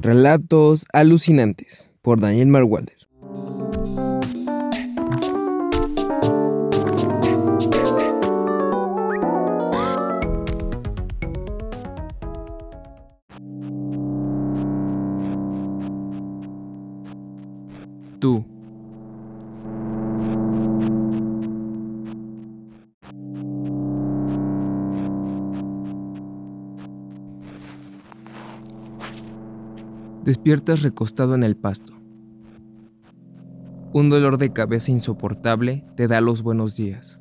Relatos 0.00 0.86
alucinantes 0.92 1.90
por 2.02 2.20
Daniel 2.20 2.46
Marwalder. 2.46 2.96
Tú. 18.20 18.44
Despiertas 30.28 30.82
recostado 30.82 31.34
en 31.34 31.42
el 31.42 31.56
pasto. 31.56 31.94
Un 33.94 34.10
dolor 34.10 34.36
de 34.36 34.52
cabeza 34.52 34.90
insoportable 34.92 35.86
te 35.96 36.06
da 36.06 36.20
los 36.20 36.42
buenos 36.42 36.76
días. 36.76 37.18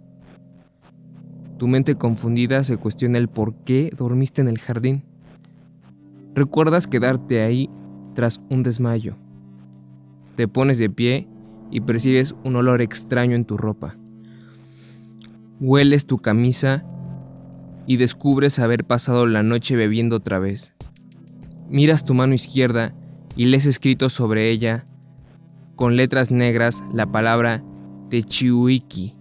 Tu 1.57 1.69
mente 1.69 1.95
confundida 1.95 2.65
se 2.65 2.75
cuestiona 2.75 3.17
el 3.17 3.29
por 3.29 3.63
qué 3.63 3.93
dormiste 3.95 4.41
en 4.41 4.49
el 4.49 4.59
jardín. 4.59 5.05
Recuerdas 6.35 6.85
quedarte 6.85 7.43
ahí 7.43 7.69
tras 8.13 8.41
un 8.49 8.61
desmayo. 8.61 9.15
Te 10.35 10.49
pones 10.49 10.77
de 10.77 10.89
pie 10.89 11.29
y 11.71 11.79
percibes 11.79 12.35
un 12.43 12.57
olor 12.57 12.81
extraño 12.81 13.37
en 13.37 13.45
tu 13.45 13.55
ropa. 13.55 13.95
Hueles 15.61 16.07
tu 16.07 16.17
camisa 16.17 16.83
y 17.85 17.95
descubres 17.95 18.59
haber 18.59 18.83
pasado 18.83 19.25
la 19.27 19.43
noche 19.43 19.77
bebiendo 19.77 20.17
otra 20.17 20.39
vez. 20.39 20.73
Miras 21.69 22.05
tu 22.05 22.13
mano 22.13 22.33
izquierda 22.33 22.93
y 23.37 23.45
lees 23.45 23.67
escrito 23.67 24.09
sobre 24.09 24.49
ella, 24.49 24.85
con 25.75 25.95
letras 25.95 26.31
negras, 26.31 26.83
la 26.91 27.05
palabra 27.05 27.63
Techiuiki. 28.09 29.15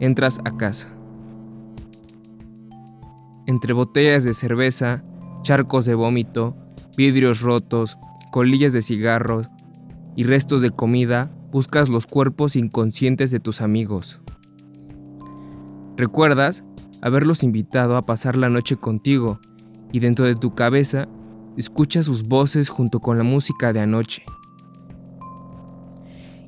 Entras 0.00 0.40
a 0.44 0.56
casa. 0.56 0.88
Entre 3.46 3.74
botellas 3.74 4.24
de 4.24 4.32
cerveza, 4.32 5.04
charcos 5.42 5.84
de 5.84 5.94
vómito, 5.94 6.56
vidrios 6.96 7.42
rotos, 7.42 7.98
colillas 8.32 8.72
de 8.72 8.80
cigarros 8.80 9.50
y 10.16 10.24
restos 10.24 10.62
de 10.62 10.70
comida, 10.70 11.30
buscas 11.52 11.90
los 11.90 12.06
cuerpos 12.06 12.56
inconscientes 12.56 13.30
de 13.30 13.40
tus 13.40 13.60
amigos. 13.60 14.22
Recuerdas 15.98 16.64
haberlos 17.02 17.42
invitado 17.42 17.98
a 17.98 18.06
pasar 18.06 18.36
la 18.36 18.48
noche 18.48 18.76
contigo 18.76 19.38
y 19.92 20.00
dentro 20.00 20.24
de 20.24 20.34
tu 20.34 20.54
cabeza 20.54 21.06
escuchas 21.56 22.06
sus 22.06 22.24
voces 22.24 22.68
junto 22.68 23.00
con 23.00 23.18
la 23.18 23.24
música 23.24 23.72
de 23.72 23.80
anoche. 23.80 24.24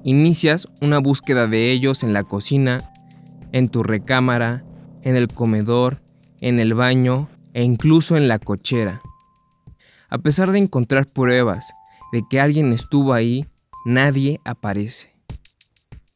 Inicias 0.04 0.68
una 0.80 0.98
búsqueda 0.98 1.46
de 1.46 1.72
ellos 1.72 2.02
en 2.02 2.12
la 2.12 2.24
cocina, 2.24 2.78
en 3.52 3.68
tu 3.68 3.82
recámara, 3.82 4.64
en 5.02 5.16
el 5.16 5.28
comedor, 5.28 6.02
en 6.40 6.60
el 6.60 6.74
baño 6.74 7.28
e 7.54 7.62
incluso 7.62 8.16
en 8.16 8.28
la 8.28 8.38
cochera. 8.38 9.00
A 10.08 10.18
pesar 10.18 10.52
de 10.52 10.58
encontrar 10.58 11.06
pruebas 11.06 11.72
de 12.12 12.22
que 12.28 12.40
alguien 12.40 12.72
estuvo 12.72 13.12
ahí, 13.12 13.46
nadie 13.84 14.40
aparece. 14.44 15.14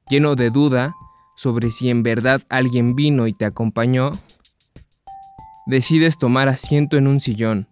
Lleno 0.08 0.36
de 0.36 0.50
duda 0.50 0.94
sobre 1.36 1.70
si 1.70 1.88
en 1.88 2.02
verdad 2.02 2.42
alguien 2.48 2.94
vino 2.94 3.26
y 3.26 3.32
te 3.32 3.44
acompañó, 3.44 4.12
decides 5.66 6.18
tomar 6.18 6.48
asiento 6.48 6.96
en 6.96 7.06
un 7.06 7.20
sillón, 7.20 7.66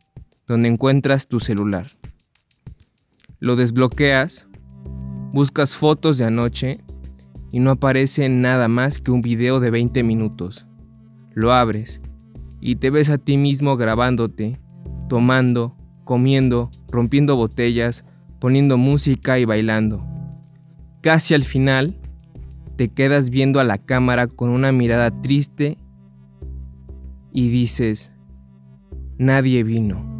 donde 0.48 0.68
encuentras 0.68 1.28
tu 1.28 1.38
celular. 1.38 1.86
Lo 3.38 3.54
desbloqueas, 3.54 4.48
buscas 5.32 5.77
fotos 5.77 6.18
de 6.18 6.24
anoche 6.24 6.78
y 7.52 7.60
no 7.60 7.70
aparece 7.70 8.28
nada 8.28 8.66
más 8.66 8.98
que 9.00 9.12
un 9.12 9.20
video 9.20 9.60
de 9.60 9.70
20 9.70 10.03
minutos. 10.03 10.66
Lo 11.34 11.53
abres 11.53 12.00
y 12.60 12.76
te 12.76 12.91
ves 12.91 13.10
a 13.10 13.19
ti 13.19 13.37
mismo 13.37 13.76
grabándote, 13.76 14.58
tomando, 15.08 15.76
comiendo, 16.04 16.70
rompiendo 16.91 17.37
botellas, 17.37 18.04
poniendo 18.41 18.76
música 18.76 19.38
y 19.38 19.44
bailando. 19.44 20.04
Casi 21.03 21.34
al 21.34 21.44
final, 21.44 21.97
te 22.76 22.88
quedas 22.88 23.31
viendo 23.31 23.60
a 23.60 23.64
la 23.64 23.78
cámara 23.78 24.26
con 24.26 24.50
una 24.50 24.72
mirada 24.72 25.10
triste 25.20 25.78
y 27.32 27.50
dices, 27.50 28.12
nadie 29.19 29.62
vino. 29.62 30.18